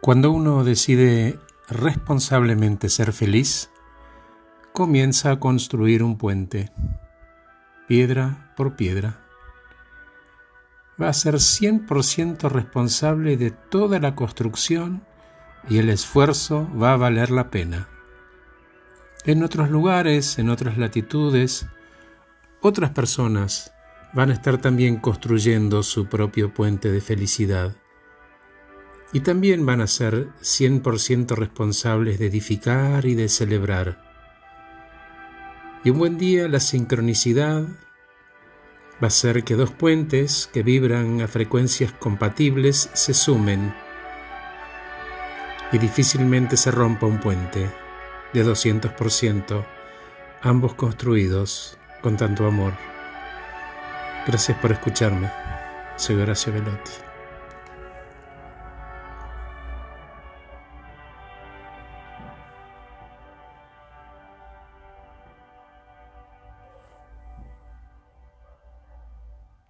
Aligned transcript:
Cuando 0.00 0.30
uno 0.30 0.64
decide 0.64 1.38
responsablemente 1.68 2.88
ser 2.88 3.12
feliz, 3.12 3.68
comienza 4.72 5.30
a 5.30 5.38
construir 5.38 6.02
un 6.02 6.16
puente, 6.16 6.70
piedra 7.86 8.50
por 8.56 8.76
piedra. 8.76 9.20
Va 11.00 11.10
a 11.10 11.12
ser 11.12 11.34
100% 11.34 12.48
responsable 12.48 13.36
de 13.36 13.50
toda 13.50 14.00
la 14.00 14.14
construcción 14.14 15.04
y 15.68 15.76
el 15.76 15.90
esfuerzo 15.90 16.66
va 16.80 16.94
a 16.94 16.96
valer 16.96 17.30
la 17.30 17.50
pena. 17.50 17.90
En 19.26 19.44
otros 19.44 19.68
lugares, 19.68 20.38
en 20.38 20.48
otras 20.48 20.78
latitudes, 20.78 21.66
otras 22.62 22.92
personas 22.92 23.74
van 24.14 24.30
a 24.30 24.32
estar 24.32 24.56
también 24.56 24.96
construyendo 24.96 25.82
su 25.82 26.06
propio 26.06 26.54
puente 26.54 26.90
de 26.90 27.02
felicidad 27.02 27.76
y 29.12 29.20
también 29.20 29.66
van 29.66 29.80
a 29.80 29.86
ser 29.86 30.28
100% 30.40 31.34
responsables 31.34 32.18
de 32.18 32.26
edificar 32.26 33.06
y 33.06 33.14
de 33.14 33.28
celebrar. 33.28 34.10
Y 35.82 35.90
un 35.90 35.98
buen 35.98 36.18
día 36.18 36.48
la 36.48 36.60
sincronicidad 36.60 37.64
va 39.02 39.06
a 39.06 39.10
ser 39.10 39.44
que 39.44 39.54
dos 39.54 39.70
puentes 39.70 40.48
que 40.52 40.62
vibran 40.62 41.22
a 41.22 41.28
frecuencias 41.28 41.92
compatibles 41.92 42.90
se 42.92 43.14
sumen 43.14 43.74
y 45.72 45.78
difícilmente 45.78 46.56
se 46.56 46.70
rompa 46.70 47.06
un 47.06 47.18
puente 47.18 47.70
de 48.32 48.44
200%, 48.44 49.64
ambos 50.42 50.74
construidos 50.74 51.78
con 52.02 52.16
tanto 52.16 52.46
amor. 52.46 52.74
Gracias 54.26 54.58
por 54.58 54.72
escucharme. 54.72 55.30
Soy 55.96 56.16
Horacio 56.16 56.52
Velotti. 56.52 57.09